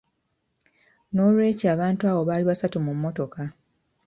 N’olw'ekyo 1.13 1.67
abantu 1.75 2.01
abo 2.11 2.21
baali 2.27 2.43
basatu 2.49 2.77
mu 2.85 2.91
mmotoka. 2.95 3.41